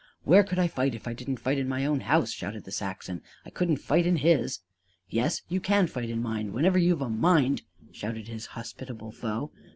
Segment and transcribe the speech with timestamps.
[0.23, 3.21] "Where could I fight if I didn't fight in my own house?" shouted the Saxon.
[3.45, 4.61] "I couldn't fight in his."
[5.11, 9.51] "Yes; you can fight in mine whenever you've a mind!" shouted his hospitable foe.